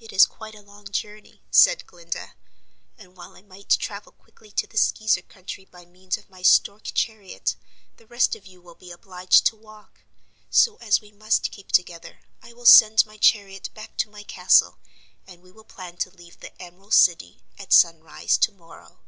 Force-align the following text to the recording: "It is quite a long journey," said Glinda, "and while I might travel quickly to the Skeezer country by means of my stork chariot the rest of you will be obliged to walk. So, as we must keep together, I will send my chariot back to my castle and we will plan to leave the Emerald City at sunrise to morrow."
"It 0.00 0.12
is 0.12 0.26
quite 0.26 0.56
a 0.56 0.60
long 0.62 0.88
journey," 0.90 1.40
said 1.48 1.86
Glinda, 1.86 2.34
"and 2.98 3.16
while 3.16 3.36
I 3.36 3.42
might 3.42 3.68
travel 3.68 4.10
quickly 4.10 4.50
to 4.50 4.66
the 4.66 4.76
Skeezer 4.76 5.22
country 5.22 5.64
by 5.64 5.84
means 5.84 6.18
of 6.18 6.28
my 6.28 6.42
stork 6.42 6.82
chariot 6.92 7.54
the 7.96 8.08
rest 8.08 8.34
of 8.34 8.46
you 8.48 8.60
will 8.60 8.74
be 8.74 8.90
obliged 8.90 9.46
to 9.46 9.56
walk. 9.56 10.00
So, 10.50 10.74
as 10.80 11.00
we 11.00 11.12
must 11.12 11.52
keep 11.52 11.70
together, 11.70 12.18
I 12.42 12.52
will 12.52 12.66
send 12.66 13.06
my 13.06 13.16
chariot 13.16 13.70
back 13.74 13.96
to 13.98 14.10
my 14.10 14.24
castle 14.24 14.78
and 15.24 15.40
we 15.40 15.52
will 15.52 15.62
plan 15.62 15.98
to 15.98 16.10
leave 16.10 16.40
the 16.40 16.60
Emerald 16.60 16.94
City 16.94 17.40
at 17.56 17.72
sunrise 17.72 18.36
to 18.38 18.50
morrow." 18.50 19.02